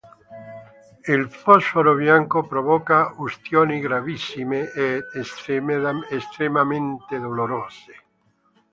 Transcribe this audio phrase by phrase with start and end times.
[1.13, 8.03] Il fosforo bianco provoca ustioni gravissime ed estremamente dolorose.